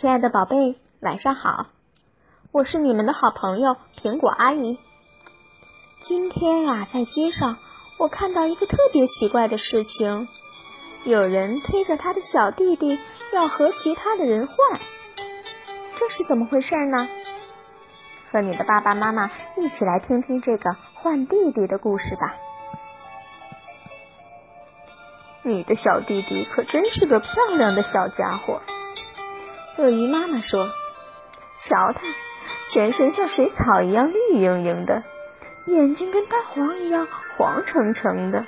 [0.00, 1.66] 亲爱的宝贝，晚上好，
[2.52, 4.78] 我是你们的好朋友苹果阿姨。
[6.04, 7.56] 今天呀，在街上
[7.98, 10.28] 我看到一个特别奇怪的事情，
[11.04, 12.96] 有人推着他的小弟弟
[13.32, 14.56] 要和其他的人换，
[15.96, 17.08] 这是怎么回事呢？
[18.30, 22.36] 和你的爸爸妈妈一起来听听这个换弟弟的故事吧。
[25.42, 28.62] 你的小弟弟可真是个漂亮的小家伙。
[29.78, 30.66] 鳄鱼妈妈说
[31.62, 32.00] ：“瞧他，
[32.72, 35.04] 全身像水草一样绿莹莹的，
[35.66, 38.44] 眼睛跟蛋黄一样黄澄澄的。”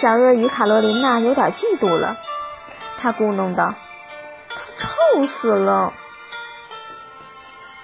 [0.00, 2.16] 小鳄鱼卡罗琳娜有点嫉妒了，
[3.00, 3.74] 她咕哝道
[4.78, 5.92] ：“臭死了。”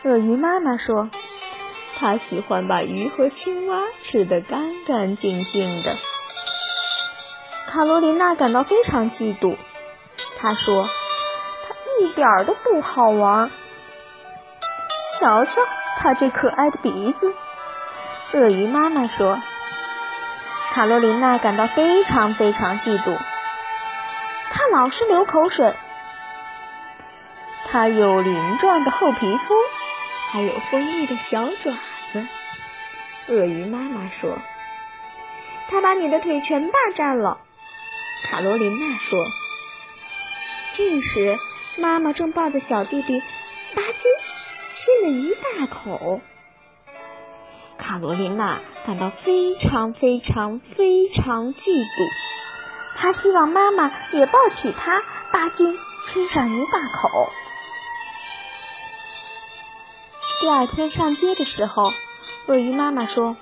[0.07, 1.11] 鳄鱼妈妈说
[1.99, 5.97] ：“它喜欢把鱼和青蛙吃得干干净净的。”
[7.67, 9.57] 卡罗琳娜感到非常嫉妒，
[10.39, 10.89] 她说。
[12.01, 13.51] 一点都不好玩。
[15.19, 15.53] 瞧瞧
[15.99, 17.35] 他这可爱的鼻子，
[18.33, 19.39] 鳄鱼妈妈说。
[20.73, 23.19] 卡罗琳娜感到非常非常嫉妒，
[24.53, 25.75] 他老是流口水。
[27.67, 29.55] 他有鳞状的厚皮肤，
[30.31, 31.73] 还有锋利的小爪
[32.13, 32.27] 子。
[33.29, 34.39] 鳄鱼妈妈说。
[35.69, 37.39] 他把你的腿全霸占了。
[38.25, 39.25] 卡罗琳娜说。
[40.75, 41.37] 这时。
[41.79, 44.05] 妈妈正抱着小弟弟，吧唧
[44.75, 46.21] 亲了一大口。
[47.79, 52.11] 卡罗琳娜感到非常非常非常嫉妒，
[52.97, 55.01] 她希望妈妈也抱起她，
[55.33, 55.77] 吧唧
[56.09, 57.33] 亲上一大口。
[60.43, 61.91] 第二天上街的时候，
[62.47, 63.37] 鳄鱼妈妈说：“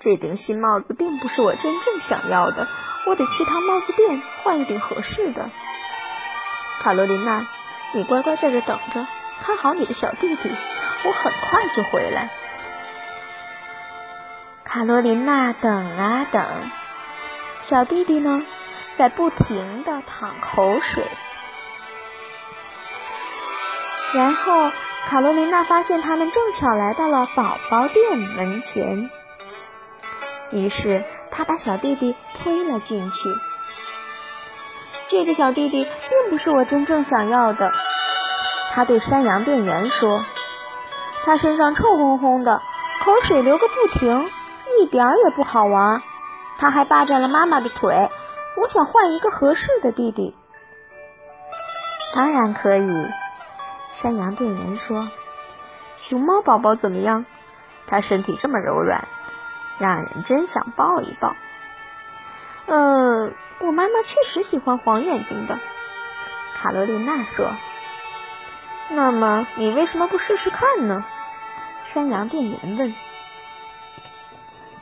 [0.00, 2.66] 这顶新帽子并不是我真正想要的，
[3.06, 5.50] 我得去趟帽子店换一顶合适的。”
[6.86, 7.44] 卡罗琳娜，
[7.94, 9.04] 你乖乖在这等着，
[9.42, 10.56] 看好你的小弟弟，
[11.04, 12.30] 我很快就回来。
[14.62, 16.70] 卡罗琳娜等啊等，
[17.62, 18.40] 小弟弟呢，
[18.96, 21.04] 在不停的淌口水。
[24.14, 24.70] 然后，
[25.06, 29.10] 卡罗琳娜发现他们正巧来到了宝宝店门前，
[30.52, 33.34] 于是她把小弟弟推了进去。
[35.08, 37.70] 这个小弟弟并不是我真正想要的，
[38.72, 40.24] 他对山羊店员说
[41.24, 42.60] ：“他身上臭烘烘的，
[43.04, 44.28] 口水流个不停，
[44.80, 46.02] 一点也不好玩。
[46.58, 48.10] 他还霸占了妈妈的腿，
[48.60, 50.34] 我想换一个合适的弟弟。”
[52.16, 53.08] 当然可以，
[53.92, 55.08] 山羊店员说
[56.08, 57.24] ：“熊猫宝宝怎么样？
[57.86, 59.06] 他身体这么柔软，
[59.78, 61.32] 让人真想抱一抱。”
[62.66, 63.32] 呃。
[63.58, 65.58] 我妈妈确实喜欢黄眼睛的，
[66.56, 67.56] 卡罗琳娜说。
[68.90, 71.02] 那么你为什么不试试看呢？
[71.86, 72.94] 山羊店员问。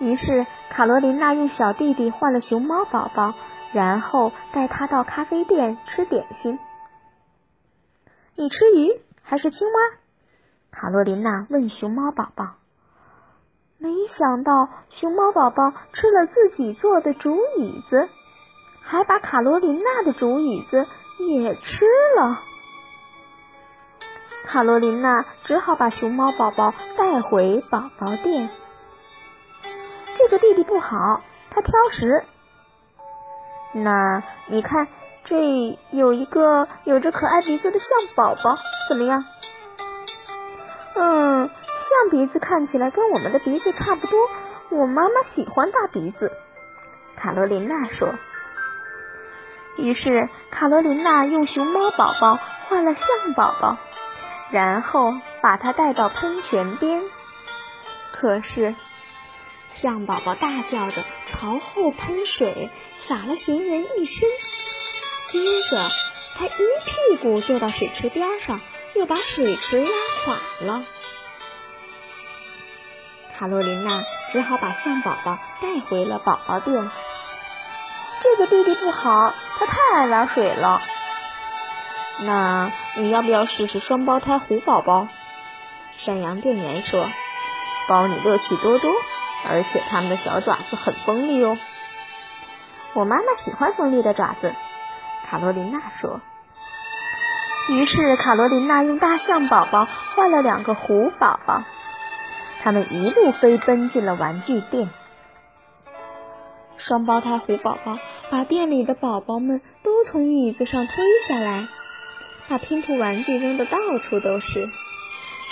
[0.01, 3.33] 于是卡罗琳娜用小弟弟换了熊猫宝宝，
[3.73, 6.59] 然后带他到咖啡店吃点心。
[8.35, 9.99] 你吃鱼还是青蛙？
[10.73, 12.57] 卡罗琳娜问熊猫宝宝。
[13.79, 18.09] 没想到熊猫宝宝吃了自己做的竹椅子。
[18.87, 20.87] 还把卡罗琳娜的竹椅子
[21.19, 21.87] 也吃
[22.19, 22.39] 了，
[24.47, 28.51] 卡罗琳娜只好把熊猫宝宝带回宝宝店。
[30.19, 32.25] 这个弟弟不好，他挑食。
[33.73, 34.87] 那你看，
[35.25, 38.59] 这有一个有着可爱鼻子的象宝宝，
[38.91, 39.25] 怎么样？
[40.95, 41.51] 嗯，
[42.11, 44.29] 鼻子看起来跟我们的鼻子差不多。
[44.71, 46.33] 我妈妈喜欢大鼻子。
[47.17, 48.15] 卡罗琳娜说。
[49.77, 52.39] 于是，卡罗琳娜用熊猫宝宝
[52.69, 53.77] 换了象宝宝，
[54.51, 57.03] 然后把它带到喷泉边。
[58.13, 58.75] 可是，
[59.75, 64.29] 象宝宝大叫着朝后喷水，洒了行人一身。
[65.29, 65.41] 接
[65.71, 65.91] 着，
[66.37, 68.61] 他一屁股坐到水池边上，
[68.95, 69.91] 又把水池压
[70.25, 70.85] 垮了。
[73.39, 76.91] 卡罗琳娜只好把象宝宝带回了宝宝店。
[78.23, 80.81] 这个弟弟不好，他太爱玩水了。
[82.21, 85.09] 那你要不要试试双胞胎虎宝宝？
[85.99, 87.11] 山羊店员说
[87.89, 88.93] ：“包你乐趣多多，
[89.47, 91.59] 而且他们的小爪子很锋利哦。”
[92.95, 94.55] 我妈妈喜欢锋利的爪子，
[95.29, 96.21] 卡罗琳娜说。
[97.69, 101.63] 于是卡罗琳娜用大象宝宝换了两个虎宝宝，
[102.65, 104.89] 他们一路飞奔进了玩具店。
[106.79, 107.99] 双胞胎虎宝宝
[108.31, 111.69] 把店里的宝宝们都从椅子上推下来，
[112.49, 114.67] 把拼图玩具扔得到处都是，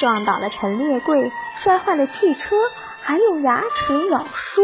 [0.01, 1.31] 撞倒了陈列柜，
[1.63, 2.57] 摔坏了汽车，
[3.03, 4.63] 还用牙齿咬书。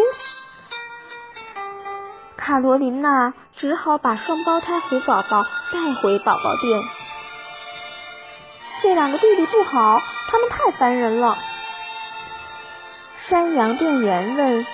[2.39, 6.83] 卡罗琳娜只好把双胞胎虎宝宝带回宝宝店。
[8.81, 10.01] 这两个弟弟不好，
[10.31, 11.37] 他们太烦人了。
[13.29, 14.67] 山羊店员问：“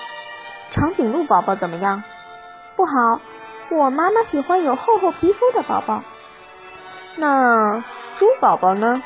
[0.71, 2.03] 长颈鹿宝宝怎么样
[2.77, 3.19] ？”“不好，
[3.71, 6.03] 我妈妈喜欢有厚厚皮肤的宝宝。
[7.17, 7.83] ”“那
[8.17, 9.03] 猪宝宝呢？”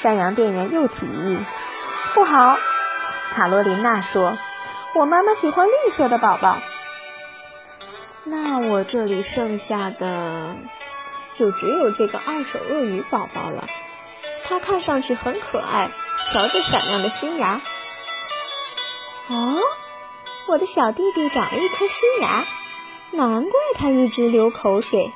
[0.00, 1.44] 山羊店员又提议。
[2.14, 2.56] “不好。”
[3.34, 4.38] 卡罗琳娜说
[4.94, 6.58] ：“我妈妈喜欢绿色的宝宝。”
[8.24, 10.54] 那我这里剩下的
[11.34, 13.64] 就只有这个二手鳄鱼宝宝了。
[14.44, 15.90] 它看上去很可爱，
[16.32, 17.60] 瞧这闪亮的新牙。
[19.28, 19.56] 哦，
[20.48, 22.44] 我的小弟弟长了一颗新牙，
[23.12, 25.12] 难怪他一直流口水。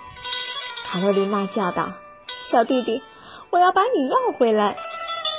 [0.87, 1.93] 卡洛琳娜叫道
[2.49, 3.03] ：“小弟弟，
[3.51, 4.77] 我要把你要回来。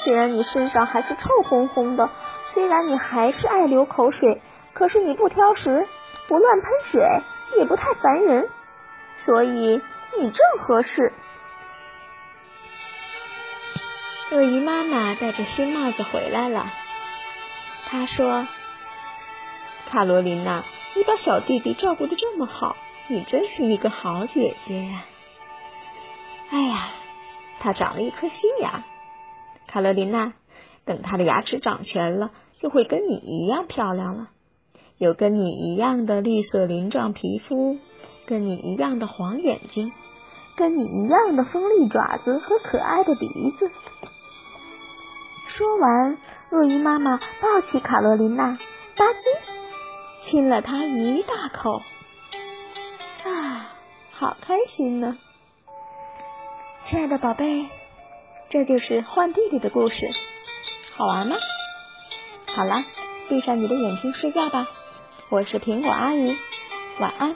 [0.03, 2.09] 虽然你身上还是臭烘烘的，
[2.53, 4.41] 虽然你还是爱流口水，
[4.73, 5.87] 可是你不挑食，
[6.27, 7.01] 不乱喷水，
[7.57, 8.49] 也不太烦人，
[9.25, 9.81] 所以
[10.19, 11.13] 你正合适。”
[14.29, 16.65] 鳄鱼妈妈戴着新帽子回来了，
[17.87, 18.45] 她说。
[19.89, 20.63] 卡罗琳娜，
[20.95, 22.75] 你把小弟弟照顾的这么好，
[23.09, 25.05] 你真是一个好姐姐呀！
[26.49, 26.89] 哎呀，
[27.59, 28.83] 他长了一颗新牙，
[29.67, 30.33] 卡罗琳娜，
[30.85, 34.27] 等他的牙齿长全了，就会跟你一样漂亮了，
[34.97, 37.77] 有跟你一样的绿色鳞状皮肤，
[38.25, 39.91] 跟你一样的黄眼睛，
[40.57, 43.71] 跟你一样的锋利爪子和可爱的鼻子。
[45.47, 46.17] 说完，
[46.51, 48.57] 鳄鱼妈妈抱起卡罗琳娜，
[48.97, 49.56] 吧唧。
[50.29, 51.81] 亲了他一大口，
[53.23, 53.71] 啊，
[54.11, 55.17] 好开心呢！
[56.83, 57.65] 亲爱的宝贝，
[58.49, 60.05] 这就是换弟弟的故事，
[60.97, 61.37] 好玩吗？
[62.53, 62.83] 好啦，
[63.29, 64.67] 闭上你的眼睛睡觉吧。
[65.29, 66.35] 我是苹果阿姨，
[66.99, 67.33] 晚安。